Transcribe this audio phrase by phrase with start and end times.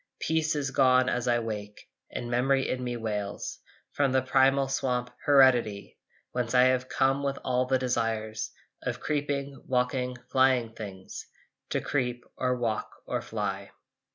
[0.19, 3.59] Peace is gone as I wake And memory in me wails
[3.91, 5.99] From the primal swamp, Heredity,
[6.31, 8.49] Whence I have come with all the desires
[8.81, 11.27] Of creeping, walking, flying things,
[11.69, 13.69] To creep or walk or fly.